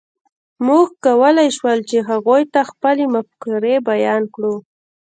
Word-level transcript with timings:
موږ 0.65 0.85
کولی 1.05 1.47
شول، 1.57 1.79
چې 1.89 1.97
هغوی 2.09 2.43
ته 2.53 2.59
خپلې 2.69 3.05
مفکورې 3.13 3.75
بیان 3.89 4.21
کړو. 4.33 4.55